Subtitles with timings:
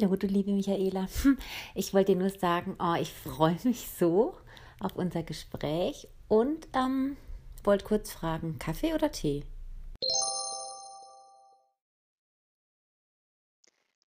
[0.00, 1.06] Hallo, du liebe Michaela.
[1.22, 1.38] Hm,
[1.74, 4.36] Ich wollte dir nur sagen, oh, ich freue mich so
[4.80, 7.16] auf unser Gespräch und ähm,
[7.62, 9.44] wollte kurz fragen, Kaffee oder Tee?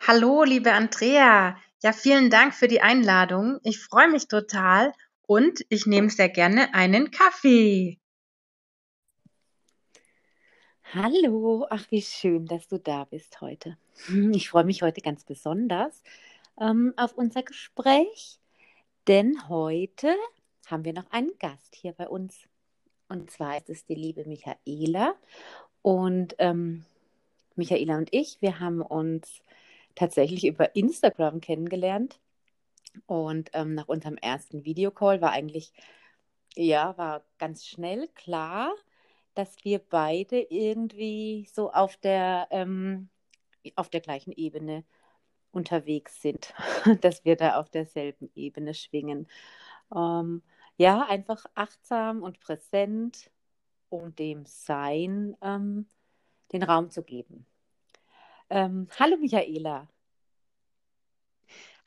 [0.06, 1.56] Hallo, liebe Andrea.
[1.82, 3.58] Ja, vielen Dank für die Einladung.
[3.64, 4.92] Ich freue mich total
[5.26, 7.98] und ich nehme sehr gerne einen Kaffee.
[10.94, 13.78] Hallo, ach wie schön, dass du da bist heute.
[13.96, 16.02] Hm, Ich freue mich heute ganz besonders
[16.60, 18.40] ähm, auf unser Gespräch,
[19.08, 20.14] denn heute
[20.66, 22.48] haben wir noch einen Gast hier bei uns.
[23.08, 25.14] Und zwar ist es die liebe Michaela.
[25.82, 26.84] Und ähm,
[27.56, 29.42] Michaela und ich, wir haben uns
[29.94, 32.20] tatsächlich über Instagram kennengelernt.
[33.06, 35.72] Und ähm, nach unserem ersten Videocall war eigentlich,
[36.56, 38.72] ja, war ganz schnell klar,
[39.34, 43.08] dass wir beide irgendwie so auf der, ähm,
[43.76, 44.84] auf der gleichen Ebene
[45.52, 46.54] unterwegs sind,
[47.02, 49.28] dass wir da auf derselben Ebene schwingen.
[49.94, 50.42] Ähm,
[50.78, 53.30] ja, einfach achtsam und präsent,
[53.88, 55.86] um dem Sein ähm,
[56.52, 57.46] den Raum zu geben.
[58.50, 59.88] Ähm, hallo Michaela.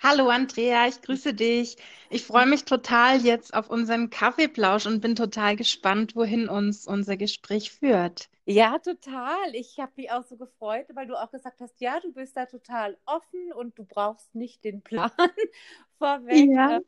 [0.01, 1.75] Hallo, Andrea, ich grüße dich.
[2.09, 7.17] Ich freue mich total jetzt auf unseren Kaffeeplausch und bin total gespannt, wohin uns unser
[7.17, 8.29] Gespräch führt.
[8.47, 9.55] Ja, total.
[9.55, 12.45] Ich habe mich auch so gefreut, weil du auch gesagt hast, ja, du bist da
[12.45, 15.09] total offen und du brauchst nicht den Plan
[15.97, 16.51] vorweg.
[16.51, 16.69] Ja.
[16.69, 16.83] Ähm,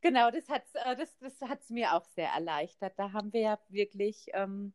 [0.00, 2.94] genau, das hat's, äh, das, das hat's mir auch sehr erleichtert.
[2.98, 4.72] Da haben wir ja wirklich ähm,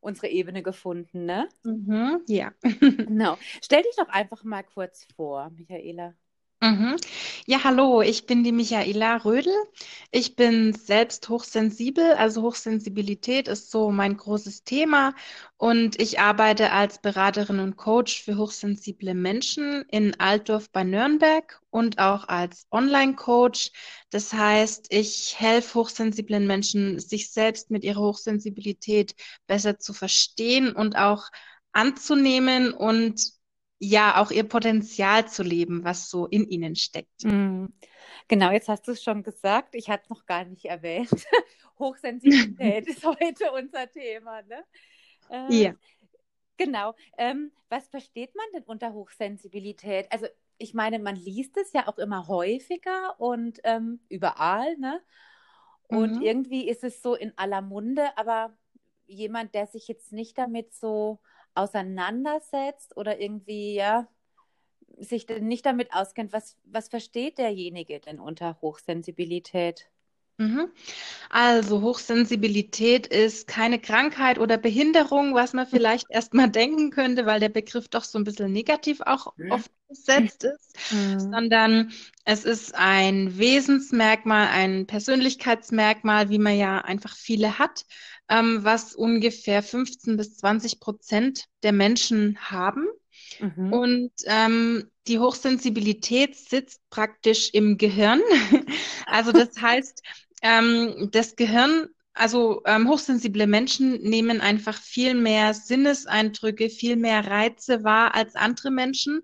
[0.00, 1.48] unsere Ebene gefunden, ne?
[1.64, 2.52] Mhm, ja.
[3.06, 3.38] Genau.
[3.62, 6.14] Stell dich doch einfach mal kurz vor, Michaela.
[6.64, 6.96] Mhm.
[7.46, 9.52] Ja, hallo, ich bin die Michaela Rödel.
[10.10, 15.14] Ich bin selbst hochsensibel, also Hochsensibilität ist so mein großes Thema
[15.58, 21.98] und ich arbeite als Beraterin und Coach für hochsensible Menschen in Altdorf bei Nürnberg und
[21.98, 23.70] auch als Online-Coach.
[24.08, 29.14] Das heißt, ich helfe hochsensiblen Menschen, sich selbst mit ihrer Hochsensibilität
[29.46, 31.24] besser zu verstehen und auch
[31.72, 33.34] anzunehmen und
[33.78, 37.22] ja, auch ihr Potenzial zu leben, was so in ihnen steckt.
[37.22, 37.66] Mm.
[38.28, 39.74] Genau, jetzt hast du es schon gesagt.
[39.74, 41.10] Ich hatte es noch gar nicht erwähnt.
[41.78, 44.64] Hochsensibilität ist heute unser Thema, ne?
[45.28, 45.74] Äh, Ja.
[46.58, 46.94] genau.
[47.18, 50.10] Ähm, was versteht man denn unter Hochsensibilität?
[50.12, 50.26] Also,
[50.58, 55.02] ich meine, man liest es ja auch immer häufiger und ähm, überall, ne?
[55.88, 56.22] Und Mhm.
[56.22, 58.56] irgendwie ist es so in aller Munde, aber
[59.06, 61.20] jemand, der sich jetzt nicht damit so
[61.54, 64.08] auseinandersetzt oder irgendwie, ja,
[64.98, 69.90] sich denn nicht damit auskennt, was, was versteht derjenige denn unter Hochsensibilität?
[70.36, 70.72] Mhm.
[71.30, 77.50] Also Hochsensibilität ist keine Krankheit oder Behinderung, was man vielleicht erstmal denken könnte, weil der
[77.50, 81.34] Begriff doch so ein bisschen negativ auch oft besetzt ist, Mhm.
[81.34, 81.92] sondern
[82.24, 87.86] es ist ein Wesensmerkmal, ein Persönlichkeitsmerkmal, wie man ja einfach viele hat,
[88.28, 92.86] ähm, was ungefähr 15 bis 20 Prozent der Menschen haben.
[93.40, 93.72] Mhm.
[93.72, 98.20] Und ähm, die Hochsensibilität sitzt praktisch im Gehirn.
[99.06, 100.02] Also das heißt,
[100.42, 107.84] ähm, das Gehirn, also ähm, hochsensible Menschen nehmen einfach viel mehr Sinneseindrücke, viel mehr Reize
[107.84, 109.20] wahr als andere Menschen.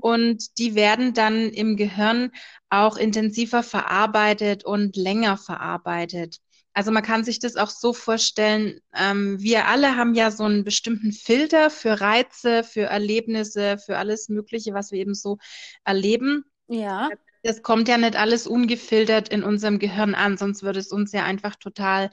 [0.00, 2.30] Und die werden dann im Gehirn
[2.68, 6.38] auch intensiver verarbeitet und länger verarbeitet.
[6.74, 10.64] Also man kann sich das auch so vorstellen, ähm, wir alle haben ja so einen
[10.64, 15.38] bestimmten Filter für Reize, für Erlebnisse, für alles Mögliche, was wir eben so
[15.84, 16.44] erleben.
[16.68, 17.10] Ja,
[17.42, 21.24] Das kommt ja nicht alles ungefiltert in unserem Gehirn an, sonst würde es uns ja
[21.24, 22.10] einfach total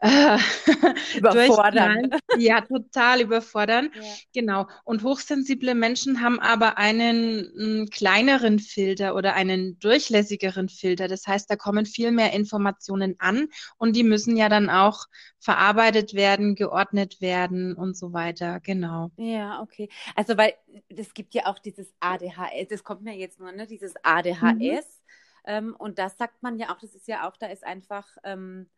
[0.00, 0.38] äh,
[1.18, 2.10] überfordern.
[2.32, 3.90] Ja, total überfordern.
[3.94, 4.02] Ja.
[4.32, 4.66] Genau.
[4.84, 11.08] Und hochsensible Menschen haben aber einen mm, kleineren Filter oder einen durchlässigeren Filter.
[11.08, 15.06] Das heißt, da kommen viel mehr Informationen an und die müssen ja dann auch
[15.38, 18.60] verarbeitet werden, geordnet werden und so weiter.
[18.60, 19.10] Genau.
[19.16, 19.88] Ja, okay.
[20.16, 20.54] Also, weil
[20.88, 23.94] es gibt ja auch dieses ADHS, das kommt mir jetzt nur, ne, dieses
[24.40, 24.74] Mhm.
[24.74, 25.02] ADHS.
[25.46, 28.68] Ähm, und das sagt man ja auch, das ist ja auch, da ist einfach ähm,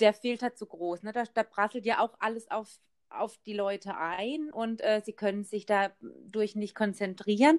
[0.00, 1.12] der Filter zu groß, ne?
[1.12, 2.68] Da, da prasselt ja auch alles auf,
[3.10, 7.58] auf die Leute ein und äh, sie können sich dadurch nicht konzentrieren.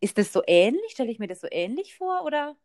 [0.00, 0.92] Ist das so ähnlich?
[0.92, 2.56] Stelle ich mir das so ähnlich vor, oder?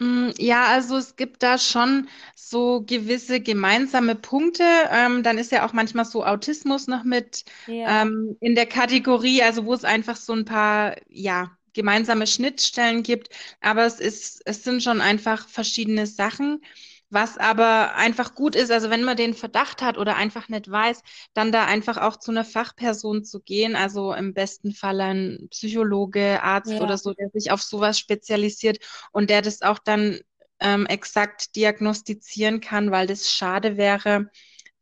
[0.00, 4.64] Mm, Ja, also es gibt da schon so gewisse gemeinsame Punkte.
[4.90, 8.00] Ähm, dann ist ja auch manchmal so Autismus noch mit Ja.
[8.02, 13.30] ähm, in der Kategorie, also wo es einfach so ein paar, ja, gemeinsame Schnittstellen gibt.
[13.60, 16.62] Aber es ist, es sind schon einfach verschiedene Sachen.
[17.10, 21.02] Was aber einfach gut ist, also wenn man den Verdacht hat oder einfach nicht weiß,
[21.32, 26.42] dann da einfach auch zu einer Fachperson zu gehen, also im besten Fall ein Psychologe,
[26.42, 26.80] Arzt Ja.
[26.80, 28.78] oder so, der sich auf sowas spezialisiert
[29.12, 30.18] und der das auch dann
[30.60, 34.30] ähm, exakt diagnostizieren kann, weil das schade wäre,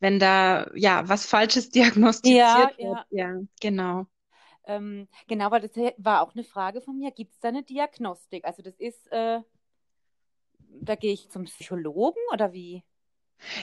[0.00, 3.00] wenn da ja was Falsches diagnostiziert Ja, wird.
[3.00, 3.06] ja.
[3.10, 4.06] Ja, genau.
[4.64, 7.10] Ähm, genau, weil das war auch eine Frage von mir.
[7.10, 8.44] Gibt es da eine Diagnostik?
[8.44, 9.40] Also das ist, äh,
[10.80, 12.82] da gehe ich zum Psychologen oder wie?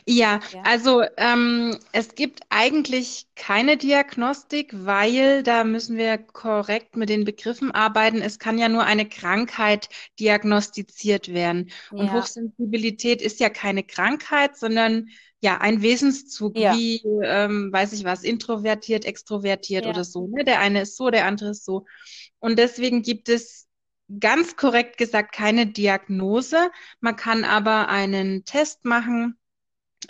[0.05, 0.61] Ja, Ja.
[0.63, 7.71] also ähm, es gibt eigentlich keine Diagnostik, weil da müssen wir korrekt mit den Begriffen
[7.71, 8.21] arbeiten.
[8.21, 9.89] Es kann ja nur eine Krankheit
[10.19, 11.71] diagnostiziert werden.
[11.91, 12.13] Und Ja.
[12.13, 15.07] Hochsensibilität ist ja keine Krankheit, sondern
[15.41, 16.73] ja ein Wesenszug, Ja.
[16.75, 19.91] wie, ähm, weiß ich was, introvertiert, extrovertiert Ja.
[19.91, 20.27] oder so.
[20.27, 20.43] Ne?
[20.43, 21.85] Der eine ist so, der andere ist so.
[22.39, 23.67] Und deswegen gibt es
[24.19, 26.71] ganz korrekt gesagt keine Diagnose.
[26.99, 29.37] Man kann aber einen Test machen.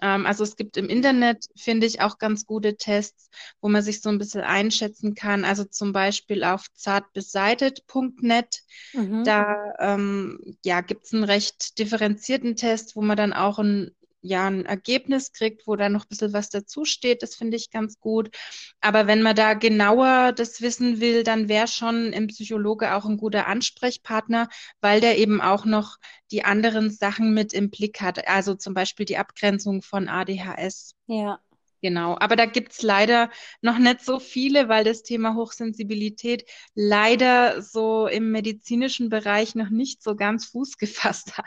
[0.01, 3.29] Ähm, also es gibt im Internet, finde ich, auch ganz gute Tests,
[3.61, 5.45] wo man sich so ein bisschen einschätzen kann.
[5.45, 8.61] Also zum Beispiel auf zartbeseitet.net.
[8.93, 9.23] Mhm.
[9.23, 13.91] Da ähm, ja, gibt es einen recht differenzierten Test, wo man dann auch ein,
[14.21, 17.24] ja, ein Ergebnis kriegt, wo da noch ein bisschen was dazu steht.
[17.24, 18.36] Das finde ich ganz gut.
[18.81, 23.18] Aber wenn man da genauer das wissen will, dann wäre schon ein Psychologe auch ein
[23.18, 24.50] guter Ansprechpartner,
[24.81, 25.98] weil der eben auch noch
[26.31, 28.27] die anderen Sachen mit im Blick hat.
[28.27, 30.95] Also zum Beispiel die Abgrenzung von ADHS.
[31.07, 31.39] Ja.
[31.81, 33.29] Genau, aber da gibt's leider
[33.61, 36.45] noch nicht so viele, weil das Thema Hochsensibilität
[36.75, 41.45] leider so im medizinischen Bereich noch nicht so ganz Fuß gefasst hat.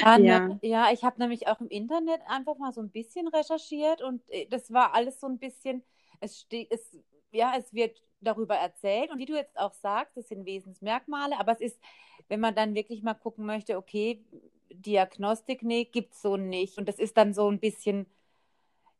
[0.00, 0.60] Ja, ne, Ja.
[0.62, 4.46] ja, ich habe nämlich auch im Internet einfach mal so ein bisschen recherchiert und äh,
[4.48, 5.82] das war alles so ein bisschen,
[6.20, 6.98] es steht, es,
[7.30, 11.52] ja, es wird darüber erzählt und wie du jetzt auch sagst, das sind Wesensmerkmale, aber
[11.52, 11.80] es ist,
[12.28, 14.24] wenn man dann wirklich mal gucken möchte, okay,
[14.70, 18.06] Diagnostik, nee, gibt's so nicht und das ist dann so ein bisschen,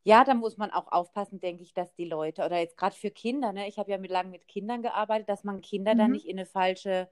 [0.05, 3.11] ja, da muss man auch aufpassen, denke ich, dass die Leute, oder jetzt gerade für
[3.11, 6.13] Kinder, ne, ich habe ja mit lange mit Kindern gearbeitet, dass man Kinder dann Mhm.
[6.13, 7.09] nicht in eine falsche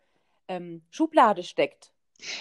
[0.49, 1.93] ähm, Schublade steckt.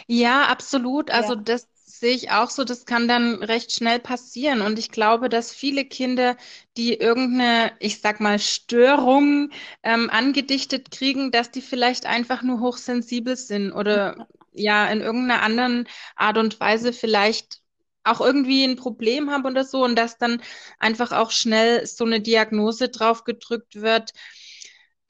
[0.07, 1.11] Ja, absolut.
[1.11, 1.35] Also Ja.
[1.35, 2.63] das sehe ich auch so.
[2.63, 4.61] Das kann dann recht schnell passieren.
[4.61, 6.37] Und ich glaube, dass viele Kinder,
[6.77, 9.49] die irgendeine, ich sag mal, Störung
[9.83, 14.17] ähm, angedichtet kriegen, dass die vielleicht einfach nur hochsensibel sind oder
[14.53, 17.61] ja in irgendeiner anderen Art und Weise vielleicht
[18.11, 20.41] auch irgendwie ein Problem haben oder so und dass dann
[20.79, 24.11] einfach auch schnell so eine Diagnose drauf gedrückt wird.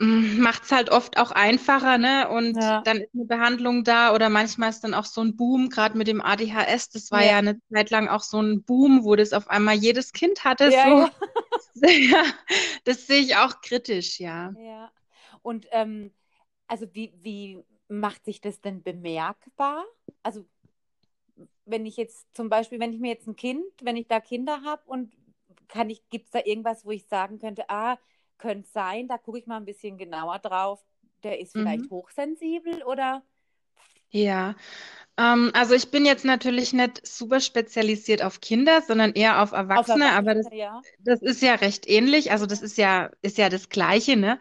[0.02, 2.30] Macht es halt oft auch einfacher, ne?
[2.30, 2.84] Und Ja.
[2.86, 6.08] dann ist eine Behandlung da oder manchmal ist dann auch so ein Boom, gerade mit
[6.08, 6.90] dem ADHS.
[6.90, 7.32] Das war Ja.
[7.32, 10.72] ja eine Zeit lang auch so ein Boom, wo das auf einmal jedes Kind hatte.
[10.72, 11.10] Ja, so.
[12.86, 14.54] das sehe ich auch kritisch, ja.
[14.58, 14.92] Ja.
[15.42, 16.12] Und ähm,
[16.68, 19.86] also wie, wie macht sich das denn bemerkbar?
[20.24, 20.46] Also
[21.72, 24.62] wenn ich jetzt zum Beispiel, wenn ich mir jetzt ein Kind, wenn ich da Kinder
[24.64, 25.14] habe und
[25.68, 27.98] kann ich, gibt es da irgendwas, wo ich sagen könnte, ah,
[28.38, 30.84] könnte sein, da gucke ich mal ein bisschen genauer drauf,
[31.24, 31.90] der ist vielleicht Mhm.
[31.90, 33.24] hochsensibel oder?
[34.12, 34.56] Ja,
[35.18, 39.90] ähm, also ich bin jetzt natürlich nicht super spezialisiert auf Kinder, sondern eher auf Auf
[39.92, 40.86] Erwachsene, aber das, Erwachsene, ja.
[41.00, 42.32] das ist ja recht ähnlich.
[42.32, 44.40] Also das ist ja, ist ja das Gleiche, ne?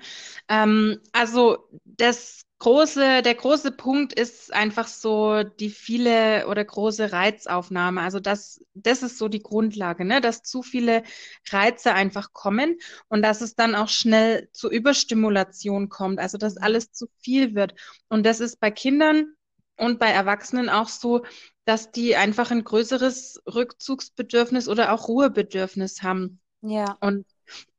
[0.49, 8.01] Ähm, also das große, der große Punkt ist einfach so die viele oder große Reizaufnahme.
[8.01, 10.21] Also das, das ist so die Grundlage, ne?
[10.21, 11.05] Dass zu viele
[11.51, 12.79] Reize einfach kommen
[13.09, 16.19] und dass es dann auch schnell zur Überstimulation kommt.
[16.19, 17.75] Also dass alles zu viel wird.
[18.09, 19.35] Und das ist bei Kindern
[19.77, 21.25] und bei Erwachsenen auch so,
[21.65, 26.41] dass die einfach ein größeres Rückzugsbedürfnis oder auch Ruhebedürfnis haben.
[26.63, 26.97] Ja.
[27.01, 27.25] Und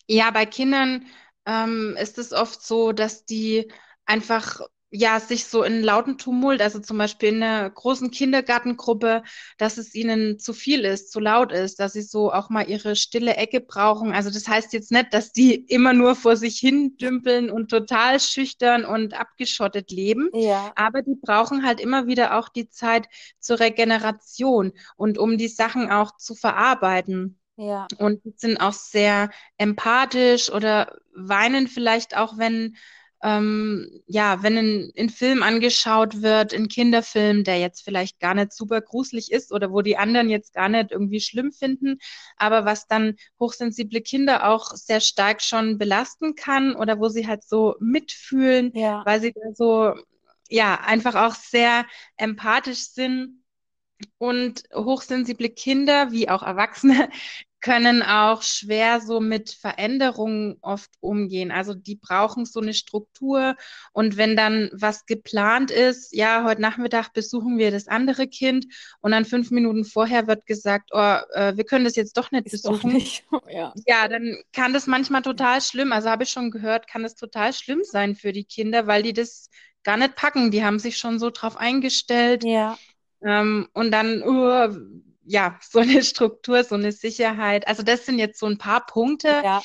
[0.08, 1.06] ja, bei Kindern
[1.46, 3.70] ähm, ist es oft so, dass die
[4.10, 4.62] einfach
[4.92, 9.22] ja sich so in lauten Tumult, also zum Beispiel in einer großen Kindergartengruppe,
[9.60, 12.96] dass es ihnen zu viel ist, zu laut ist, dass sie so auch mal ihre
[12.96, 14.12] stille Ecke brauchen.
[14.14, 18.20] Also das heißt jetzt nicht, dass die immer nur vor sich hin dümpeln und total
[18.20, 20.30] schüchtern und abgeschottet leben.
[20.34, 20.72] Ja.
[20.76, 23.08] Aber die brauchen halt immer wieder auch die Zeit
[23.40, 27.40] zur Regeneration und um die Sachen auch zu verarbeiten.
[27.58, 27.88] Ja.
[27.98, 32.78] Und die sind auch sehr empathisch oder weinen vielleicht auch, wenn,
[33.22, 38.54] ähm, ja, wenn ein, ein Film angeschaut wird, ein Kinderfilm, der jetzt vielleicht gar nicht
[38.54, 42.00] super gruselig ist oder wo die anderen jetzt gar nicht irgendwie schlimm finden,
[42.38, 47.44] aber was dann hochsensible Kinder auch sehr stark schon belasten kann oder wo sie halt
[47.44, 49.04] so mitfühlen, Ja.
[49.06, 49.96] weil sie da so,
[50.50, 51.86] ja, einfach auch sehr
[52.18, 53.36] empathisch sind.
[54.18, 57.10] Und hochsensible Kinder, wie auch Erwachsene,
[57.62, 61.52] können auch schwer so mit Veränderungen oft umgehen.
[61.52, 63.56] Also die brauchen so eine Struktur.
[63.92, 68.66] Und wenn dann was geplant ist, ja, heute Nachmittag besuchen wir das andere Kind
[69.02, 72.46] und dann fünf Minuten vorher wird gesagt, oh, äh, wir können das jetzt doch nicht
[72.46, 72.92] ist besuchen.
[72.92, 73.26] Doch nicht.
[73.50, 73.74] ja.
[73.86, 77.54] ja, dann kann das manchmal total schlimm, also habe ich schon gehört, kann das total
[77.54, 79.50] schlimm sein für die Kinder, weil die das
[79.84, 80.52] gar nicht packen.
[80.52, 82.44] Die haben sich schon so drauf eingestellt.
[82.44, 82.78] Ja.
[83.22, 87.68] Ähm, und dann, uh, ja, so eine Struktur, so eine Sicherheit.
[87.68, 89.28] Also das sind jetzt so ein paar Punkte.
[89.28, 89.62] Ja.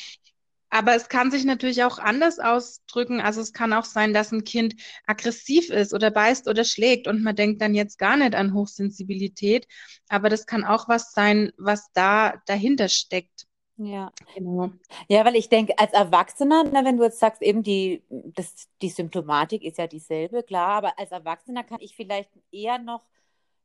[0.69, 3.21] Aber es kann sich natürlich auch anders ausdrücken.
[3.21, 4.75] Also es kann auch sein, dass ein Kind
[5.07, 9.67] aggressiv ist oder beißt oder schlägt und man denkt dann jetzt gar nicht an Hochsensibilität.
[10.09, 13.47] Aber das kann auch was sein, was da dahinter steckt.
[13.77, 14.71] Ja, genau.
[15.09, 18.91] Ja, weil ich denke, als Erwachsener, na, wenn du jetzt sagst, eben die, das, die
[18.91, 23.03] Symptomatik ist ja dieselbe, klar, aber als Erwachsener kann ich vielleicht eher noch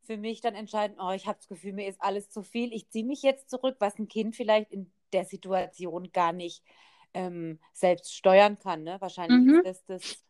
[0.03, 2.89] für mich dann entscheiden, oh, ich habe das Gefühl, mir ist alles zu viel, ich
[2.89, 6.63] ziehe mich jetzt zurück, was ein Kind vielleicht in der Situation gar nicht
[7.13, 8.83] ähm, selbst steuern kann.
[8.83, 8.97] Ne?
[8.99, 9.61] Wahrscheinlich mhm.
[9.65, 10.25] ist das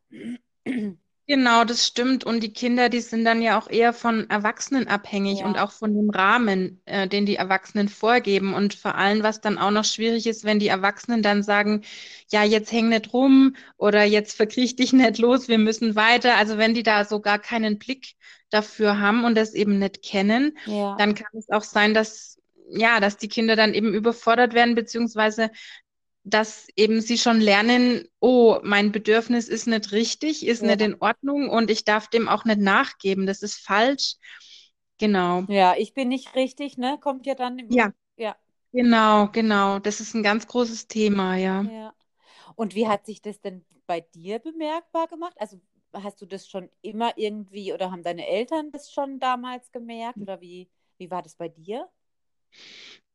[0.66, 0.98] das.
[1.30, 2.24] Genau, das stimmt.
[2.24, 5.46] Und die Kinder, die sind dann ja auch eher von Erwachsenen abhängig ja.
[5.46, 8.56] und auch von dem Rahmen, äh, den die Erwachsenen vorgeben.
[8.56, 11.84] Und vor allem, was dann auch noch schwierig ist, wenn die Erwachsenen dann sagen,
[12.32, 16.36] ja, jetzt häng nicht rum oder jetzt verkriech dich nicht los, wir müssen weiter.
[16.36, 18.16] Also wenn die da so gar keinen Blick
[18.50, 20.96] dafür haben und das eben nicht kennen, ja.
[20.98, 22.40] dann kann es auch sein, dass
[22.72, 25.52] ja, dass die Kinder dann eben überfordert werden, beziehungsweise
[26.24, 30.68] dass eben sie schon lernen, oh, mein Bedürfnis ist nicht richtig, ist ja.
[30.68, 34.16] nicht in Ordnung und ich darf dem auch nicht nachgeben, das ist falsch.
[34.98, 35.44] Genau.
[35.48, 36.98] Ja, ich bin nicht richtig, ne?
[37.00, 37.58] Kommt ja dann.
[37.58, 37.92] Im ja.
[38.18, 38.36] Ja.
[38.74, 39.80] Genau, genau.
[39.80, 41.62] Das ist ein ganz großes Thema, ja.
[41.62, 41.94] Ja.
[42.56, 45.36] Und wie hat sich das denn bei dir bemerkbar gemacht?
[45.40, 45.60] Also
[45.94, 50.42] hast du das schon immer irgendwie oder haben deine Eltern das schon damals gemerkt oder
[50.42, 51.88] wie, wie war das bei dir?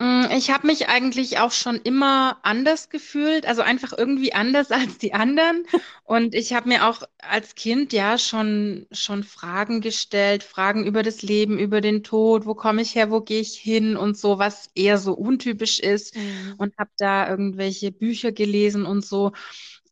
[0.01, 4.99] Mm, ich habe mich eigentlich auch schon immer anders gefühlt, also einfach irgendwie anders als
[4.99, 5.67] die anderen.
[6.03, 11.23] Und ich habe mir auch als Kind ja schon, schon Fragen gestellt, Fragen über das
[11.23, 14.71] Leben, über den Tod, wo komme ich her, wo gehe ich hin und so, was
[14.75, 16.17] eher so untypisch ist.
[16.17, 16.55] Mhm.
[16.59, 19.33] Und habe da irgendwelche Bücher gelesen und so.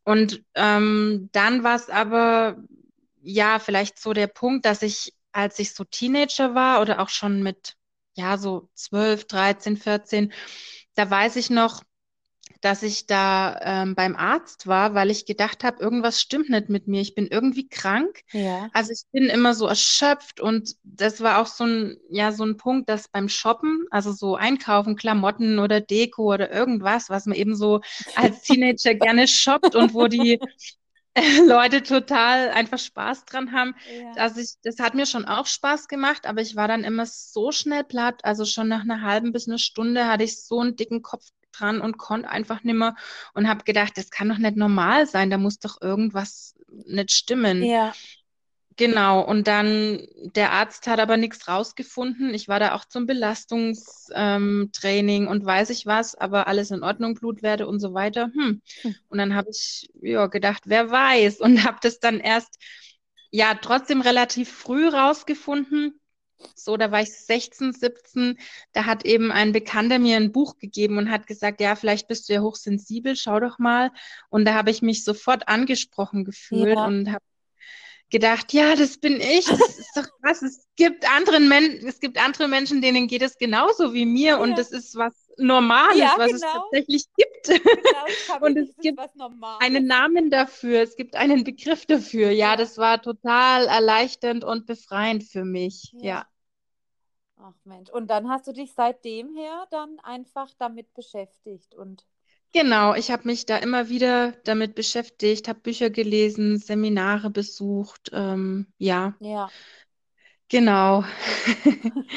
[0.05, 2.57] Und ähm, dann war es aber
[3.23, 7.43] ja vielleicht so der Punkt, dass ich, als ich so Teenager war oder auch schon
[7.43, 7.77] mit,
[8.15, 10.33] ja, so 12, 13, 14,
[10.95, 11.83] da weiß ich noch,
[12.63, 16.87] dass ich da ähm, beim Arzt war, weil ich gedacht habe, irgendwas stimmt nicht mit
[16.87, 17.01] mir.
[17.01, 18.21] Ich bin irgendwie krank.
[18.31, 18.71] Ja.
[18.73, 22.57] Also ich bin immer so erschöpft und das war auch so ein, ja, so ein
[22.57, 27.57] Punkt, dass beim Shoppen, also so einkaufen, Klamotten oder Deko oder irgendwas, was man eben
[27.57, 27.81] so
[28.15, 30.39] als Teenager gerne shoppt und wo die
[31.47, 33.75] Leute total einfach Spaß dran haben.
[33.87, 34.13] Ja.
[34.23, 37.53] Also ich, das hat mir schon auch Spaß gemacht, aber ich war dann immer so
[37.53, 38.25] schnell platt.
[38.25, 41.81] Also schon nach einer halben bis einer Stunde hatte ich so einen dicken Kopf dran
[41.81, 42.97] und konnte einfach nimmer
[43.35, 46.55] und habe gedacht, das kann doch nicht normal sein, da muss doch irgendwas
[46.87, 47.63] nicht stimmen.
[47.63, 47.93] Ja.
[48.77, 52.33] Genau, und dann der Arzt hat aber nichts rausgefunden.
[52.33, 57.15] Ich war da auch zum Belastungstraining ähm, und weiß ich was, aber alles in Ordnung,
[57.15, 58.31] Blutwerte und so weiter.
[58.35, 58.63] Hm.
[58.83, 58.95] hm.
[59.09, 62.59] Und dann habe ich ja, gedacht, wer weiß, und habe das dann erst
[63.31, 65.99] ja trotzdem relativ früh rausgefunden.
[66.55, 68.39] So, da war ich 16, 17.
[68.73, 72.29] Da hat eben ein Bekannter mir ein Buch gegeben und hat gesagt, ja, vielleicht bist
[72.29, 73.91] du ja hochsensibel, schau doch mal.
[74.29, 76.85] Und da habe ich mich sofort angesprochen gefühlt ja.
[76.85, 77.25] und habe
[78.13, 79.47] gedacht, ja, das bin ich.
[79.47, 80.43] Das ist doch krass.
[80.43, 84.37] Es gibt anderen Men es gibt andere Menschen, denen geht es genauso wie mir ja.
[84.37, 86.47] und das ist was Normales, ja, was genau.
[86.47, 87.65] es tatsächlich gibt.
[87.65, 89.01] Genau, und es gibt
[89.61, 92.31] einen Namen dafür, es gibt einen Begriff dafür.
[92.31, 95.93] Ja, ja, das war total erleichternd und befreiend für mich.
[95.99, 96.27] ja.
[97.45, 102.07] Ach Mensch, und dann hast du dich seitdem her dann einfach damit beschäftigt und
[102.55, 108.67] Genau, ich habe mich da immer wieder damit beschäftigt, habe Bücher gelesen, Seminare besucht, ähm,
[108.79, 109.53] ja, Ja.
[110.49, 111.05] genau.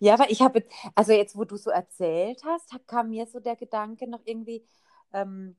[0.00, 3.56] Ja, aber ich habe, also jetzt, wo du so erzählt hast, kam mir so der
[3.56, 4.64] Gedanke noch irgendwie,
[5.12, 5.56] ähm,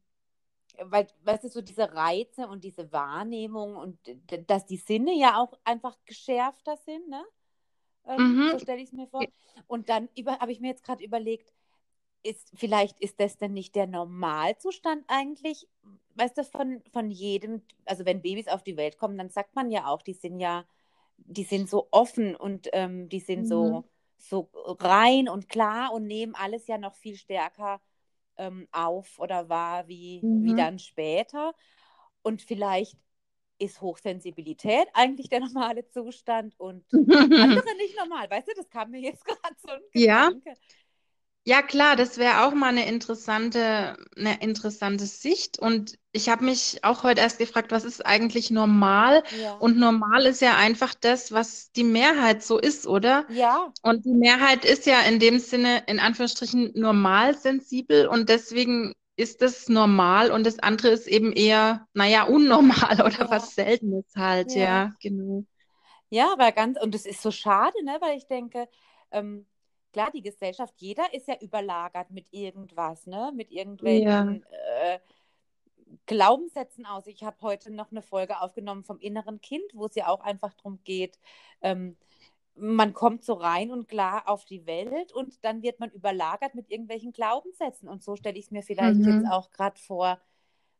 [0.80, 4.00] weil, weißt du, so diese Reize und diese Wahrnehmung und
[4.50, 7.24] dass die Sinne ja auch einfach geschärfter sind, ne?
[8.08, 8.52] Ähm, Mhm.
[8.52, 9.30] so stelle ich es mir vor.
[9.68, 11.52] Und dann habe ich mir jetzt gerade überlegt,
[12.24, 15.68] ist, vielleicht ist das denn nicht der Normalzustand eigentlich,
[16.16, 19.72] weißt du, von, von jedem, also wenn Babys auf die Welt kommen, dann sagt man
[19.72, 20.66] ja auch, die sind ja,
[21.18, 23.46] die sind so offen und ähm, die sind mhm.
[23.46, 23.84] so,
[24.18, 27.82] so rein und klar und nehmen alles ja noch viel stärker
[28.38, 30.44] ähm, auf oder wahr wie, mhm.
[30.44, 31.54] wie dann später.
[32.24, 32.98] Und vielleicht
[33.58, 38.30] ist Hochsensibilität eigentlich der normale Zustand und andere nicht normal.
[38.30, 40.50] Weißt du, das kam mir jetzt gerade so ein Gedanke.
[40.50, 40.56] Ja.
[41.44, 45.58] Ja, klar, das wäre auch mal eine interessante, eine interessante Sicht.
[45.58, 49.24] Und ich habe mich auch heute erst gefragt, was ist eigentlich normal?
[49.32, 49.54] Ja.
[49.58, 53.26] Und normal ist ja einfach das, was die Mehrheit so ist, oder?
[53.28, 58.94] Ja, Und die Mehrheit ist ja in dem Sinne, in Anführungsstrichen, normal sensibel und deswegen
[59.16, 64.06] ist das normal und das andere ist eben eher, naja, unnormal oder ja, was Seltenes
[64.16, 64.56] halt, ja.
[64.56, 65.46] ja, genau.
[66.10, 68.68] Ja, aber ganz, und es ist so schade, ne, weil ich denke,
[69.12, 69.46] ähm,
[69.92, 74.38] klar, die Gesellschaft, jeder ist ja überlagert mit irgendwas, ne, mit Ja.
[74.38, 74.44] irgendwelchen
[74.82, 75.00] äh,
[76.06, 77.08] Glaubenssätzen aus.
[77.08, 80.54] Ich habe heute noch eine Folge aufgenommen vom inneren Kind, wo es ja auch einfach
[80.54, 81.20] darum geht,
[81.62, 81.98] ähm,
[82.56, 86.70] man kommt so rein und klar auf die Welt und dann wird man überlagert mit
[86.70, 87.88] irgendwelchen Glaubenssätzen.
[87.90, 89.28] Und so stelle ich es mir vielleicht jetzt Mhm.
[89.28, 90.22] auch gerade vor,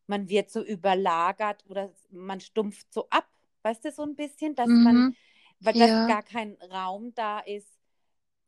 [0.08, 3.28] man wird so überlagert oder man stumpft so ab,
[3.64, 5.16] weißt du, so ein bisschen, dass man, Mhm.
[5.60, 6.06] weil dass Ja.
[6.06, 7.81] gar kein Raum da ist,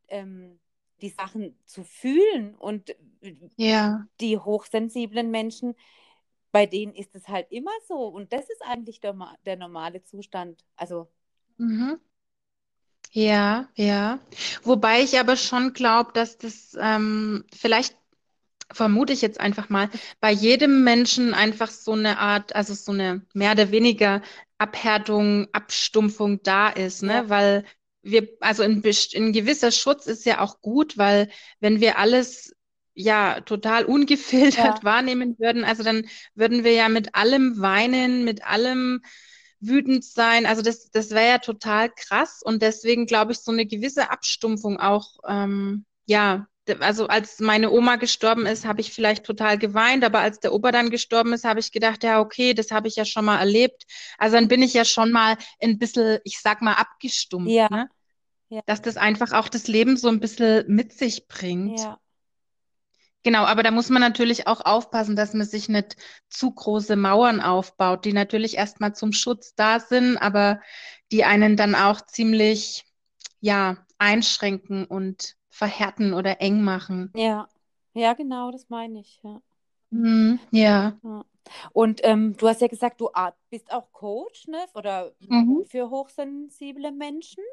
[0.08, 0.60] ähm,
[1.02, 2.54] die Sachen zu fühlen.
[2.56, 2.94] Und
[3.56, 4.06] Ja.
[4.20, 5.74] die hochsensiblen Menschen,
[6.52, 7.96] bei denen ist es halt immer so.
[8.08, 10.64] Und das ist eigentlich der, der normale Zustand.
[10.76, 11.08] Also,
[11.58, 11.98] Mhm.
[13.12, 14.18] Ja, ja.
[14.64, 17.96] Wobei ich aber schon glaube, dass das ähm, vielleicht
[18.72, 23.22] vermute ich jetzt einfach mal, bei jedem Menschen einfach so eine Art, also so eine
[23.34, 24.22] mehr oder weniger
[24.58, 27.28] Abhärtung, Abstumpfung da ist, ja, ne?
[27.28, 27.64] Weil
[28.04, 31.30] wir, also ein, ein gewisser Schutz ist ja auch gut, weil
[31.60, 32.54] wenn wir alles
[32.94, 38.46] ja total ungefiltert ja, wahrnehmen würden, also dann würden wir ja mit allem weinen, mit
[38.46, 39.02] allem
[39.60, 40.46] wütend sein.
[40.46, 44.78] Also das, das wäre ja total krass und deswegen glaube ich, so eine gewisse Abstumpfung
[44.78, 46.46] auch, ähm, ja
[46.80, 50.72] also als meine Oma gestorben ist, habe ich vielleicht total geweint, aber als der Opa
[50.72, 53.84] dann gestorben ist, habe ich gedacht, ja, okay, das habe ich ja schon mal erlebt.
[54.18, 57.90] Also dann bin ich ja schon mal ein bisschen, ich sag mal, abgestumpft, ja, ne?
[58.54, 61.88] Ja, Dass das einfach auch das Leben so ein bisschen mit sich bringt.
[61.88, 62.00] ja,
[63.24, 65.96] Genau, aber da muss man natürlich auch aufpassen, dass man sich nicht
[66.28, 70.60] zu große Mauern aufbaut, die natürlich erstmal zum Schutz da sind, aber
[71.10, 72.84] die einen dann auch ziemlich,
[73.40, 77.14] ja, einschränken und verhärten oder eng machen.
[77.14, 77.48] ja,
[77.94, 79.20] ja, genau, das meine ich.
[79.22, 79.40] Ja.
[79.92, 80.98] Mhm, ja.
[81.02, 81.24] Ja.
[81.72, 83.10] Und ähm, du hast ja gesagt, du
[83.50, 84.64] bist auch Coach, ne?
[84.74, 85.64] Oder Mhm.
[85.66, 87.44] für hochsensible Menschen.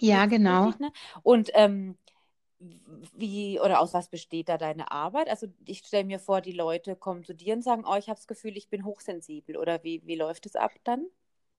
[0.00, 0.72] Ja, genau.
[0.72, 0.92] richtig, ne?
[1.22, 1.96] Und ähm,
[3.14, 5.28] wie oder aus was besteht da deine Arbeit?
[5.28, 8.18] Also ich stelle mir vor, die Leute kommen zu dir und sagen, oh, ich habe
[8.18, 9.56] das Gefühl, ich bin hochsensibel.
[9.56, 11.06] Oder wie, wie läuft es ab dann?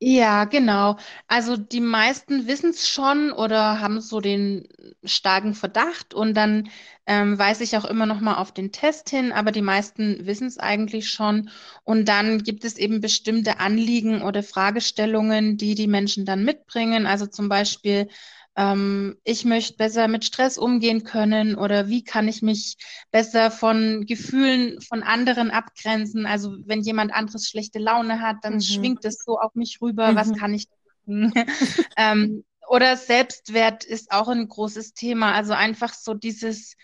[0.03, 0.97] Ja, genau.
[1.27, 4.67] Also die meisten wissen es schon oder haben so den
[5.03, 6.69] starken Verdacht und dann
[7.05, 10.47] ähm, weise ich auch immer noch mal auf den Test hin, aber die meisten wissen
[10.47, 11.51] es eigentlich schon
[11.83, 17.05] und dann gibt es eben bestimmte Anliegen oder Fragestellungen, die die Menschen dann mitbringen.
[17.05, 18.07] Also zum Beispiel,
[18.55, 22.77] ähm, ich möchte besser mit Stress umgehen können oder wie kann ich mich
[23.11, 26.25] besser von Gefühlen von anderen abgrenzen.
[26.25, 28.61] Also wenn jemand anderes schlechte Laune hat, dann Mhm.
[28.61, 30.15] schwingt es so auf mich rüber.
[30.15, 30.33] Was Mhm.
[30.33, 30.67] kann ich
[31.07, 31.33] machen?
[31.97, 35.33] Ähm, oder Selbstwert ist auch ein großes Thema.
[35.33, 36.75] Also einfach so dieses,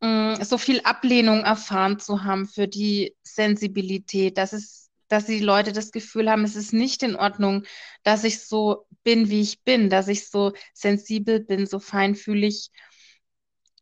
[0.00, 5.72] mh, so viel Ablehnung erfahren zu haben für die Sensibilität, dass es, dass die Leute
[5.72, 7.64] das Gefühl haben, es ist nicht in Ordnung,
[8.02, 12.70] dass ich so bin, wie ich bin, dass ich so sensibel bin, so feinfühlig.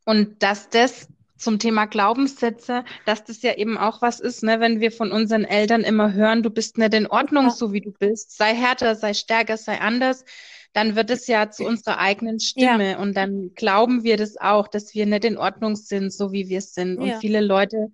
[0.05, 1.09] Und dass das
[1.39, 5.45] zum Thema Glaubenssätze, dass das ja eben auch was ist, ne, wenn wir von unseren
[5.45, 8.97] Eltern immer hören, du bist nicht in Ordnung, Ja, so wie du bist, sei härter,
[8.97, 10.27] sei stärker, sei anders,
[10.75, 14.69] dann wird es ja zu unserer eigenen ja, Stimme und dann glauben wir das auch,
[14.69, 16.99] dass wir nicht in Ordnung sind, so wie wir sind.
[16.99, 17.19] Und ja.
[17.19, 17.89] viele Leute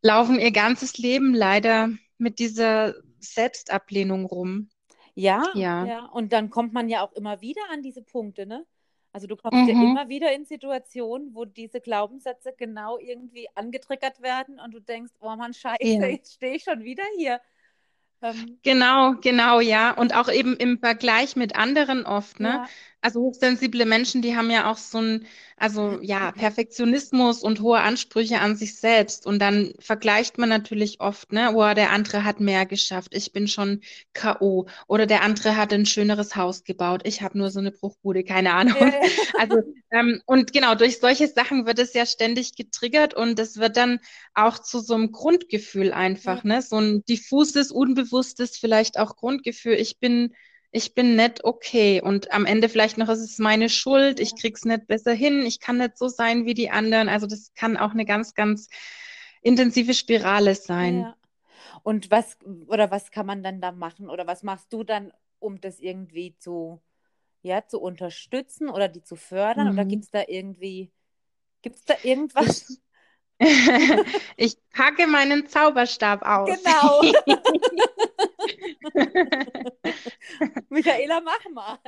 [0.00, 4.70] laufen ihr ganzes Leben leider mit dieser Selbstablehnung rum.
[5.14, 5.84] Ja, Ja.
[5.86, 6.06] ja.
[6.06, 8.64] Und dann kommt man ja auch immer wieder an diese Punkte, ne?
[9.12, 9.82] Also du kommst ja Mhm.
[9.82, 15.36] immer wieder in Situationen, wo diese Glaubenssätze genau irgendwie angetriggert werden und du denkst, oh
[15.36, 16.06] Mann, Scheiße, Ja.
[16.06, 17.40] jetzt stehe ich schon wieder hier.
[18.22, 19.90] Ähm, Genau, genau, ja.
[19.92, 22.48] Und ja, auch eben im Vergleich mit anderen oft, ne?
[22.48, 22.68] ja,
[23.04, 28.38] Also hochsensible Menschen, die haben ja auch so ein, also ja, Perfektionismus und hohe Ansprüche
[28.38, 29.26] an sich selbst.
[29.26, 31.52] Und dann vergleicht man natürlich oft, ne?
[31.52, 33.80] Oh, der andere hat mehr geschafft, ich bin schon
[34.12, 34.66] K.O.
[34.86, 38.52] Oder der andere hat ein schöneres Haus gebaut, ich habe nur so eine Bruchbude, keine
[38.54, 38.76] Ahnung.
[38.76, 39.00] ja, ja,
[39.36, 39.56] Also,
[39.90, 43.98] ähm, und genau, durch solche Sachen wird es ja ständig getriggert und es wird dann
[44.34, 45.92] auch zu so einem Grundgefühl
[46.24, 46.62] ja, einfach, ne?
[46.62, 49.74] So ein diffuses, unbewusstes, vielleicht auch Grundgefühl.
[49.74, 50.34] Ich bin,
[50.72, 52.00] ich bin nicht okay.
[52.00, 55.60] Und am Ende vielleicht noch, es ist meine Schuld, ich krieg's nicht besser hin, ich
[55.60, 57.08] kann nicht so sein wie die anderen.
[57.08, 58.68] Also das kann auch eine ganz, ganz
[59.42, 61.00] intensive Spirale sein.
[61.00, 61.16] ja.
[61.84, 65.60] Und was oder was kann man dann da machen oder was machst du dann, um
[65.60, 66.80] das irgendwie zu,
[67.42, 69.72] ja, zu unterstützen oder die zu fördern?
[69.72, 69.88] Oder Mhm.
[69.88, 70.92] gibt es da irgendwie
[71.62, 72.80] Gibt es da irgendwas?
[74.36, 76.50] ich packe meinen Zauberstab aus.
[76.50, 77.02] Genau.
[80.70, 81.78] Michaela, mach mal.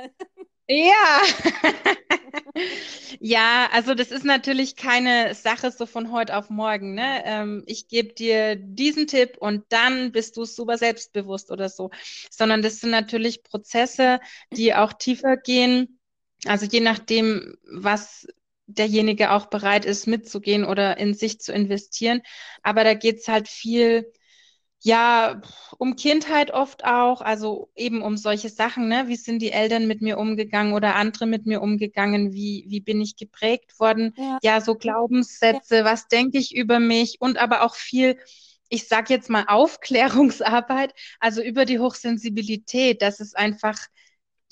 [0.67, 1.21] Ja.
[3.19, 6.95] ja, also das ist natürlich keine Sache so von heute auf morgen.
[6.95, 7.21] Ne?
[7.25, 11.91] Ähm, ich gebe dir diesen Tipp und dann bist du super selbstbewusst oder so.
[12.31, 14.19] Sondern das sind natürlich Prozesse,
[14.51, 15.99] die auch tiefer gehen.
[16.45, 18.27] Also je nachdem, was
[18.67, 22.21] derjenige auch bereit ist, mitzugehen oder in sich zu investieren.
[22.63, 24.11] Aber da geht es halt viel
[24.85, 25.41] ja,
[25.79, 29.07] um Kindheit oft auch, also eben um solche Sachen, ne?
[29.07, 32.33] Wie sind die Eltern mit mir umgegangen oder andere mit mir umgegangen?
[32.33, 34.13] Wie, wie bin ich geprägt worden?
[34.15, 35.85] Ja, ja so Glaubenssätze, ja.
[35.85, 38.19] was denke ich über mich und aber auch viel,
[38.69, 43.79] ich sag jetzt mal Aufklärungsarbeit, also über die Hochsensibilität, dass es einfach,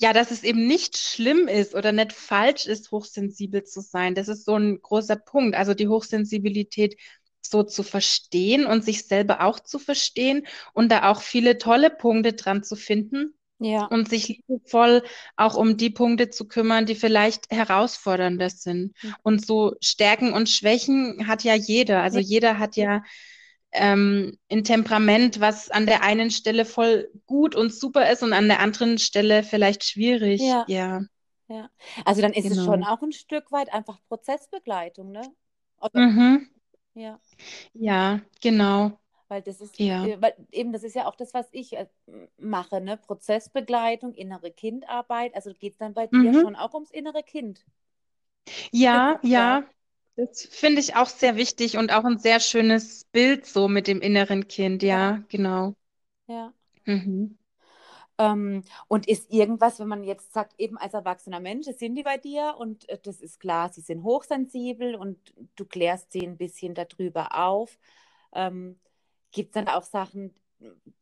[0.00, 4.16] ja, dass es eben nicht schlimm ist oder nicht falsch ist, hochsensibel zu sein.
[4.16, 5.54] Das ist so ein großer Punkt.
[5.54, 6.96] Also die Hochsensibilität
[7.46, 12.32] so zu verstehen und sich selber auch zu verstehen und da auch viele tolle Punkte
[12.32, 13.34] dran zu finden.
[13.60, 13.86] Ja.
[13.86, 15.04] Und sich liebevoll
[15.36, 18.92] auch um die Punkte zu kümmern, die vielleicht herausfordernder sind.
[19.00, 19.14] Mhm.
[19.22, 22.02] Und so Stärken und Schwächen hat ja jeder.
[22.02, 22.24] Also ja.
[22.24, 23.02] jeder hat ja
[23.74, 28.48] ähm, ein Temperament, was an der einen Stelle voll gut und super ist und an
[28.48, 30.40] der anderen Stelle vielleicht schwierig.
[30.40, 30.64] Ja.
[30.68, 31.02] ja.
[31.48, 31.70] ja.
[32.04, 32.60] Also dann ist genau.
[32.60, 35.22] es schon auch ein Stück weit einfach Prozessbegleitung, ne?
[35.92, 36.48] Mhm.
[36.94, 37.18] Ja.
[37.72, 38.98] Ja, genau.
[39.28, 40.06] Weil das ist, ja.
[40.06, 41.86] Äh, weil eben das ist ja auch das, was ich äh,
[42.38, 42.96] mache, ne?
[42.96, 45.34] Prozessbegleitung, innere Kindarbeit.
[45.34, 46.22] Also geht es dann bei mhm.
[46.22, 47.64] dir schon auch ums innere Kind.
[48.70, 49.64] Ja, ja.
[50.16, 54.00] Das finde ich auch sehr wichtig und auch ein sehr schönes Bild so mit dem
[54.00, 55.24] inneren Kind, ja, ja.
[55.28, 55.74] genau.
[56.28, 56.52] Ja.
[56.84, 57.36] Mhm.
[58.18, 62.16] Ähm, und ist irgendwas, wenn man jetzt sagt, eben als erwachsener Mensch, sind die bei
[62.16, 65.18] dir und äh, das ist klar, sie sind hochsensibel und
[65.56, 67.78] du klärst sie ein bisschen darüber auf.
[68.34, 68.78] Ähm,
[69.32, 70.32] Gibt es dann auch Sachen,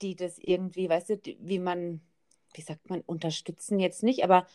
[0.01, 2.01] die das irgendwie, weißt du, wie man,
[2.55, 4.47] wie sagt man, unterstützen jetzt nicht, aber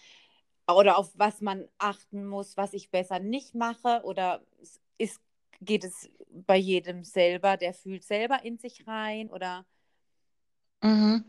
[0.68, 4.42] oder auf was man achten muss, was ich besser nicht mache oder
[4.98, 5.22] ist,
[5.62, 9.66] geht es bei jedem selber, der fühlt selber in sich rein oder
[10.84, 11.26] Mhm.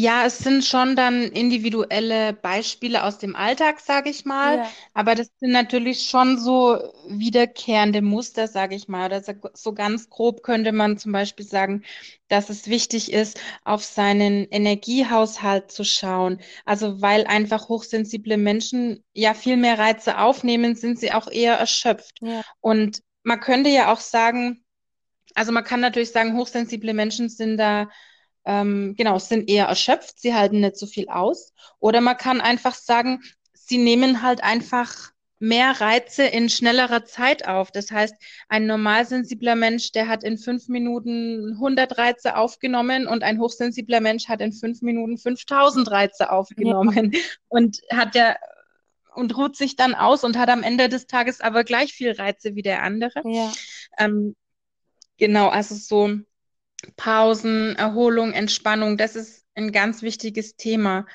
[0.00, 4.58] Ja, es sind schon dann individuelle Beispiele aus dem Alltag, sage ich mal.
[4.58, 4.70] Ja.
[4.94, 9.06] Aber das sind natürlich schon so wiederkehrende Muster, sage ich mal.
[9.06, 11.82] Oder so ganz grob könnte man zum Beispiel sagen,
[12.28, 16.38] dass es wichtig ist, auf seinen Energiehaushalt zu schauen.
[16.64, 22.18] Also weil einfach hochsensible Menschen ja viel mehr Reize aufnehmen, sind sie auch eher erschöpft.
[22.20, 22.44] Ja.
[22.60, 24.64] Und man könnte ja auch sagen,
[25.34, 27.88] also man kann natürlich sagen, hochsensible Menschen sind da
[28.44, 31.52] ähm, genau, sind eher erschöpft, sie halten nicht so viel aus.
[31.80, 33.22] Oder man kann einfach sagen,
[33.52, 37.70] sie nehmen halt einfach mehr Reize in schnellerer Zeit auf.
[37.70, 38.14] Das heißt,
[38.48, 44.28] ein normalsensibler Mensch, der hat in fünf Minuten 100 Reize aufgenommen und ein hochsensibler Mensch
[44.28, 47.20] hat in fünf Minuten 5000 Reize aufgenommen ja.
[47.48, 48.36] und hat ja
[49.14, 52.54] und ruht sich dann aus und hat am Ende des Tages aber gleich viel Reize
[52.54, 53.22] wie der andere.
[53.24, 53.52] Ja.
[53.98, 54.36] Ähm,
[55.16, 56.20] genau, also so
[56.96, 61.06] Pausen, Erholung, Entspannung, das ist ein ganz wichtiges Thema.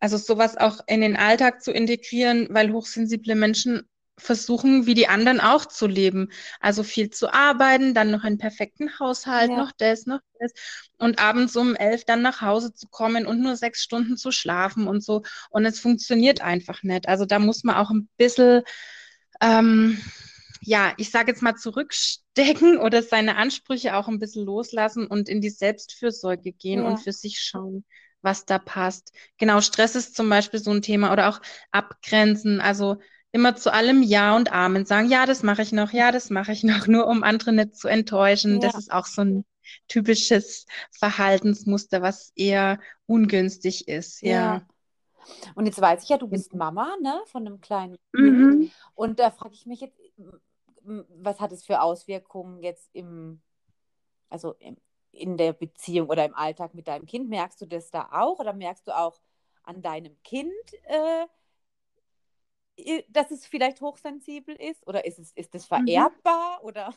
[0.00, 3.82] Also sowas auch in den Alltag zu integrieren, weil hochsensible Menschen
[4.18, 6.30] versuchen, wie die anderen auch zu leben.
[6.60, 9.56] Also viel zu arbeiten, dann noch einen perfekten Haushalt, ja.
[9.56, 10.52] noch das, noch das.
[10.98, 14.88] Und abends um elf dann nach Hause zu kommen und nur sechs Stunden zu schlafen
[14.88, 15.22] und so.
[15.50, 17.08] Und es funktioniert einfach nicht.
[17.08, 18.62] Also da muss man auch ein bisschen
[19.40, 19.98] ähm,
[20.62, 21.56] ja, ich sage jetzt mal,
[22.34, 26.88] zurückstecken oder seine Ansprüche auch ein bisschen loslassen und in die Selbstfürsorge gehen ja.
[26.88, 27.84] und für sich schauen,
[28.22, 29.12] was da passt.
[29.38, 31.40] Genau, Stress ist zum Beispiel so ein Thema oder auch
[31.70, 32.96] abgrenzen, also
[33.32, 36.52] immer zu allem Ja und Amen sagen, ja, das mache ich noch, ja, das mache
[36.52, 38.54] ich noch, nur um andere nicht zu enttäuschen.
[38.54, 38.68] Ja.
[38.68, 39.44] Das ist auch so ein
[39.88, 44.30] typisches Verhaltensmuster, was eher ungünstig ist, ja.
[44.30, 44.66] ja.
[45.54, 47.96] Und jetzt weiß ich ja, du bist Mama, ne, von einem kleinen.
[48.12, 48.72] Mhm.
[48.94, 49.96] Und da frage ich mich jetzt,
[50.84, 53.40] was hat es für Auswirkungen jetzt im,
[54.28, 54.76] also im,
[55.12, 57.28] in der Beziehung oder im Alltag mit deinem Kind?
[57.28, 59.20] Merkst du das da auch oder merkst du auch
[59.62, 60.52] an deinem Kind,
[60.84, 61.26] äh,
[63.08, 64.86] dass es vielleicht hochsensibel ist?
[64.86, 65.86] Oder ist es ist das mhm.
[65.86, 66.66] vererbbar mhm.
[66.66, 66.94] oder?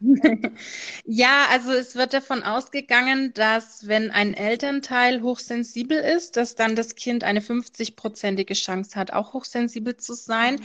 [1.04, 6.94] ja, also es wird davon ausgegangen, dass wenn ein Elternteil hochsensibel ist, dass dann das
[6.94, 10.60] Kind eine 50-prozentige Chance hat, auch hochsensibel zu sein.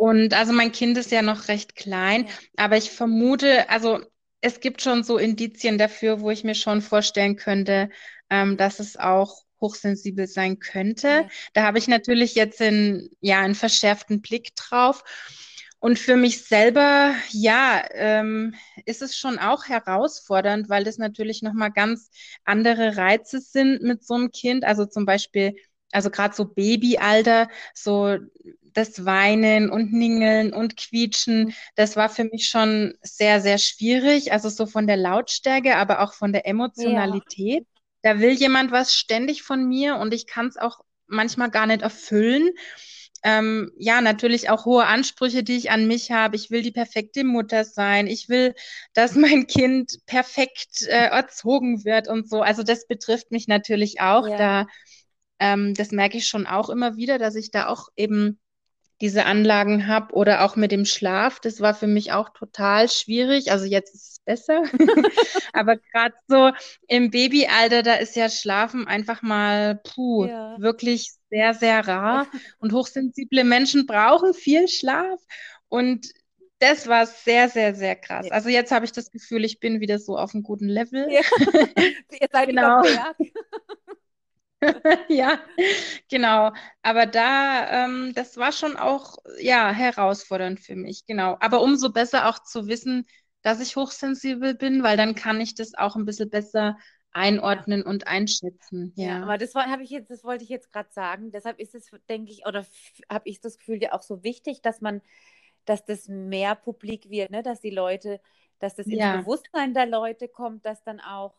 [0.00, 4.00] Und also mein Kind ist ja noch recht klein, aber ich vermute, also
[4.40, 7.90] es gibt schon so Indizien dafür, wo ich mir schon vorstellen könnte,
[8.30, 11.06] ähm, dass es auch hochsensibel sein könnte.
[11.06, 11.28] Ja.
[11.52, 15.04] Da habe ich natürlich jetzt in, ja, einen verschärften Blick drauf.
[15.80, 18.54] Und für mich selber, ja, ähm,
[18.86, 22.08] ist es schon auch herausfordernd, weil das natürlich nochmal ganz
[22.46, 24.64] andere Reize sind mit so einem Kind.
[24.64, 25.56] Also zum Beispiel,
[25.92, 28.16] also gerade so Babyalter, so
[28.72, 34.32] das Weinen und Ningeln und Quietschen, das war für mich schon sehr, sehr schwierig.
[34.32, 37.66] Also so von der Lautstärke, aber auch von der Emotionalität.
[37.66, 38.12] Ja.
[38.14, 41.82] Da will jemand was ständig von mir und ich kann es auch manchmal gar nicht
[41.82, 42.50] erfüllen
[43.22, 46.36] ähm, ja, natürlich auch hohe Ansprüche, die ich an mich habe.
[46.36, 48.06] Ich will die perfekte Mutter sein.
[48.06, 48.54] Ich will,
[48.94, 52.40] dass mein Kind perfekt äh, erzogen wird und so.
[52.42, 54.26] Also das betrifft mich natürlich auch.
[54.26, 54.38] Ja.
[54.38, 54.66] Da,
[55.40, 58.38] ähm, das merke ich schon auch immer wieder, dass ich da auch eben
[59.00, 61.40] diese Anlagen habe oder auch mit dem Schlaf.
[61.40, 63.50] Das war für mich auch total schwierig.
[63.50, 64.62] Also jetzt ist es besser.
[65.54, 66.52] Aber gerade so
[66.86, 70.56] im Babyalter, da ist ja Schlafen einfach mal puh, ja.
[70.58, 72.26] wirklich sehr, sehr rar.
[72.58, 75.18] Und hochsensible Menschen brauchen viel Schlaf.
[75.68, 76.12] Und
[76.58, 78.26] das war sehr, sehr, sehr krass.
[78.26, 78.32] Ja.
[78.32, 81.10] Also jetzt habe ich das Gefühl, ich bin wieder so auf einem guten Level.
[81.10, 81.22] Ja.
[82.20, 82.82] Ihr seid genau.
[85.08, 85.40] ja,
[86.08, 86.52] genau.
[86.82, 91.36] Aber da, ähm, das war schon auch, ja, herausfordernd für mich, genau.
[91.40, 93.06] Aber umso besser auch zu wissen,
[93.42, 96.76] dass ich hochsensibel bin, weil dann kann ich das auch ein bisschen besser
[97.12, 98.92] einordnen und einschätzen.
[98.96, 101.32] Ja, ja aber das habe ich jetzt, das wollte ich jetzt gerade sagen.
[101.32, 102.64] Deshalb ist es, denke ich, oder
[103.08, 105.00] habe ich das Gefühl ja auch so wichtig, dass man,
[105.64, 107.42] dass das mehr publik wird, ne?
[107.42, 108.20] dass die Leute,
[108.58, 111.34] dass das ins Bewusstsein der Leute kommt, dass dann auch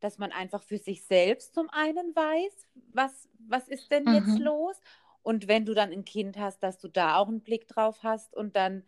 [0.00, 4.14] dass man einfach für sich selbst zum einen weiß, was, was ist denn mhm.
[4.14, 4.80] jetzt los?
[5.22, 8.34] Und wenn du dann ein Kind hast, dass du da auch einen Blick drauf hast
[8.34, 8.84] und dann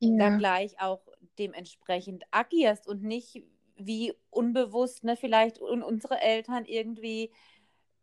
[0.00, 0.30] ja.
[0.30, 1.00] da gleich auch
[1.38, 3.42] dementsprechend agierst und nicht
[3.76, 7.30] wie unbewusst, ne, vielleicht unsere Eltern irgendwie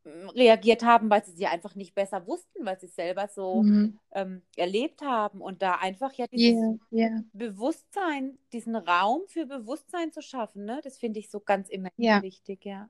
[0.06, 4.00] reagiert haben, weil sie sie einfach nicht besser wussten, weil sie es selber so mhm.
[4.14, 7.24] ähm, erlebt haben und da einfach ja dieses yeah, yeah.
[7.34, 10.82] Bewusstsein, diesen Raum für Bewusstsein zu schaffen, ne?
[10.84, 12.22] das finde ich so ganz immens ja.
[12.22, 12.90] wichtig, ja.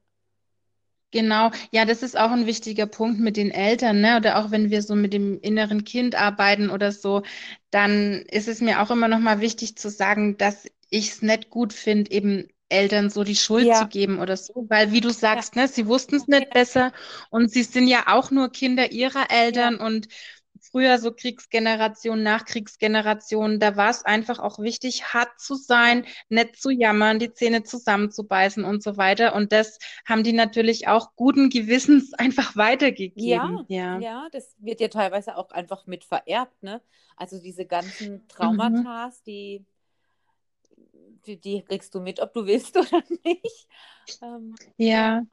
[1.13, 4.15] Genau, ja, das ist auch ein wichtiger Punkt mit den Eltern, ne?
[4.15, 7.23] Oder auch wenn wir so mit dem inneren Kind arbeiten oder so,
[7.69, 11.49] dann ist es mir auch immer noch mal wichtig zu sagen, dass ich es nicht
[11.49, 13.75] gut finde, eben Eltern so die Schuld ja.
[13.75, 15.63] zu geben oder so, weil wie du sagst, ja.
[15.63, 16.49] ne, sie wussten es nicht ja.
[16.53, 16.93] besser
[17.29, 20.07] und sie sind ja auch nur Kinder ihrer Eltern und
[20.61, 26.69] früher so Kriegsgeneration, Nachkriegsgeneration, da war es einfach auch wichtig, hart zu sein, nett zu
[26.69, 29.35] jammern, die Zähne zusammenzubeißen und so weiter.
[29.35, 33.65] Und das haben die natürlich auch guten Gewissens einfach weitergegeben.
[33.67, 36.81] Ja, ja, ja das wird ja teilweise auch einfach mit vererbt, ne?
[37.17, 39.13] Also diese ganzen Traumata, mhm.
[39.27, 39.65] die
[41.25, 43.67] die, die, kriegst du mit, ob du willst oder nicht.
[44.21, 45.23] Ähm, ja.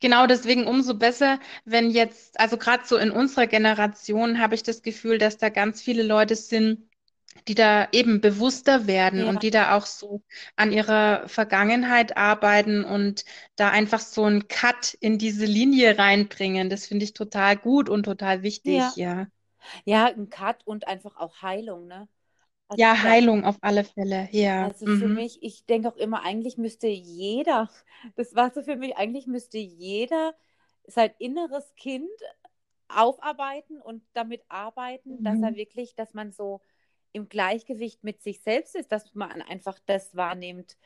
[0.00, 4.82] Genau, deswegen umso besser, wenn jetzt, also gerade so in unserer Generation habe ich das
[4.82, 6.90] Gefühl, dass da ganz viele Leute sind,
[7.48, 9.28] die da eben bewusster werden ja.
[9.28, 10.22] und die da auch so
[10.54, 13.24] an ihrer Vergangenheit arbeiten und
[13.56, 16.70] da einfach so einen Cut in diese Linie reinbringen.
[16.70, 18.92] Das finde ich total gut und total wichtig, ja.
[18.96, 19.26] Ja,
[19.84, 22.08] ja ein Cut und einfach auch Heilung, ne?
[22.68, 24.66] Also ja, Heilung auf alle Fälle, ja.
[24.66, 24.98] Also mhm.
[24.98, 27.70] für mich, ich denke auch immer, eigentlich müsste jeder,
[28.16, 30.34] das war so für mich, eigentlich müsste jeder
[30.86, 32.10] sein inneres Kind
[32.88, 35.24] aufarbeiten und damit arbeiten, mhm.
[35.24, 35.56] dass er mhm.
[35.56, 36.60] wirklich, dass man so
[37.12, 40.76] im Gleichgewicht mit sich selbst ist, dass man einfach das wahrnimmt,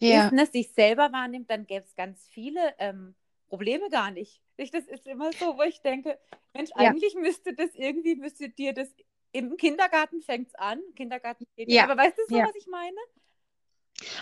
[0.00, 0.26] ja.
[0.26, 3.14] ist, ne, sich selber wahrnimmt, dann gäbe es ganz viele ähm,
[3.48, 4.40] Probleme gar nicht.
[4.56, 6.18] Das ist immer so, wo ich denke,
[6.54, 6.76] Mensch, ja.
[6.76, 8.88] eigentlich müsste das irgendwie, müsste dir das
[9.32, 10.80] im Kindergarten fängt es an.
[10.94, 11.84] Kindergarten geht ja.
[11.84, 12.46] Aber weißt du so, ja.
[12.46, 12.96] was ich meine?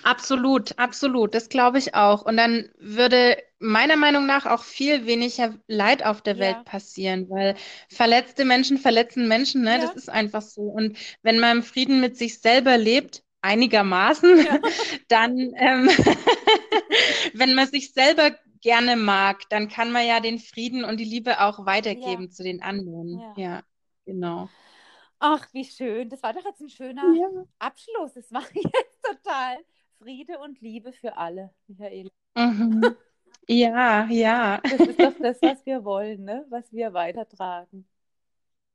[0.03, 1.35] Absolut, absolut.
[1.35, 2.23] Das glaube ich auch.
[2.23, 6.41] Und dann würde meiner Meinung nach auch viel weniger Leid auf der ja.
[6.41, 7.57] Welt passieren, weil
[7.89, 9.79] verletzte Menschen verletzen Menschen, ne?
[9.79, 9.79] Ja.
[9.79, 10.63] Das ist einfach so.
[10.63, 14.59] Und wenn man im Frieden mit sich selber lebt, einigermaßen, ja.
[15.09, 15.89] dann, ähm,
[17.35, 21.41] wenn man sich selber gerne mag, dann kann man ja den Frieden und die Liebe
[21.41, 23.23] auch weitergeben zu den anderen.
[23.37, 23.63] Ja,
[24.05, 24.51] genau.
[25.21, 26.09] Ach, wie schön.
[26.09, 27.29] Das war doch jetzt ein schöner ja.
[27.59, 28.17] Abschluss.
[28.17, 29.59] Es war jetzt total
[29.99, 32.11] Friede und Liebe für alle, Michael.
[32.35, 32.97] Mhm.
[33.47, 34.61] Ja, ja.
[34.63, 36.47] Das ist doch das, was wir wollen, ne?
[36.49, 37.87] was wir weitertragen.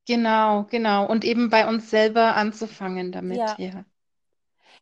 [0.07, 1.07] Genau, genau.
[1.07, 3.37] Und eben bei uns selber anzufangen damit.
[3.37, 3.55] Ja.
[3.57, 3.85] ja.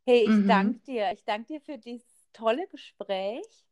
[0.06, 0.48] Hey, ich mhm.
[0.48, 1.12] danke dir.
[1.14, 3.63] Ich danke dir für dieses tolle Gespräch.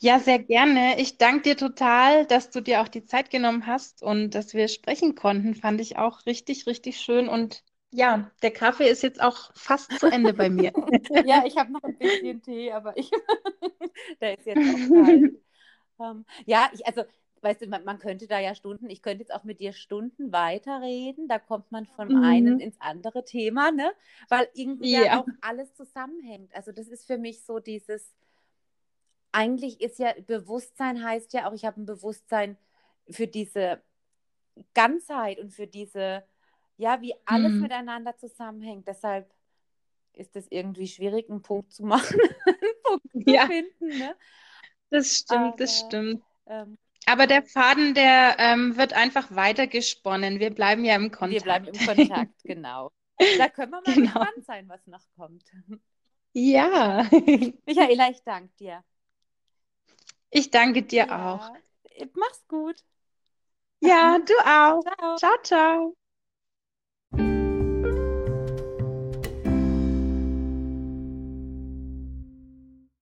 [0.00, 0.98] Ja, sehr gerne.
[0.98, 4.68] Ich danke dir total, dass du dir auch die Zeit genommen hast und dass wir
[4.68, 5.54] sprechen konnten.
[5.54, 7.28] Fand ich auch richtig, richtig schön.
[7.28, 10.72] Und ja, der Kaffee ist jetzt auch fast zu Ende bei mir.
[11.24, 13.10] ja, ich habe noch ein bisschen Tee, aber ich,
[14.20, 15.24] der ist jetzt auch kalt.
[15.98, 17.02] Um, ähm, ja, ich, also
[17.42, 20.32] weißt du, man, man, könnte da ja Stunden, ich könnte jetzt auch mit dir Stunden
[20.32, 22.22] weiterreden, da kommt man vom Mhm.
[22.22, 23.92] einen ins andere Thema, ne?
[24.28, 25.20] Weil irgendwie ja Ja.
[25.20, 26.54] auch alles zusammenhängt.
[26.54, 28.14] Also das ist für mich so dieses,
[29.32, 32.58] eigentlich ist ja Bewusstsein heißt ja auch, ich habe ein Bewusstsein
[33.10, 33.82] für diese
[34.74, 36.24] Ganzheit und für diese,
[36.76, 37.60] ja, wie alles Mhm.
[37.60, 38.88] miteinander zusammenhängt.
[38.88, 39.32] Deshalb
[40.14, 43.46] ist es irgendwie schwierig, einen Punkt zu machen, einen Punkt zu Ja.
[43.46, 44.16] finden, ne?
[44.90, 46.22] Das stimmt, das Aber stimmt.
[46.46, 50.40] ähm, Aber der Faden, der ähm, wird einfach weiter gesponnen.
[50.40, 51.80] Wir bleiben ja im wir bleiben im Kontakt.
[51.80, 52.92] Kontakt, genau.
[53.36, 54.00] Da können wir mal Genau.
[54.00, 55.44] gespannt sein, was noch kommt.
[56.34, 57.08] Ja.
[57.66, 58.84] Michaela, ich danke dir.
[60.30, 61.52] Ich danke dir auch.
[61.96, 62.82] Ja, mach's gut.
[63.80, 64.84] Ja, du auch.
[64.84, 65.16] Ciao.
[65.16, 65.96] Ciao, ciao.